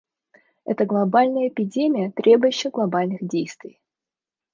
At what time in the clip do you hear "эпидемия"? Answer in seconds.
1.49-2.09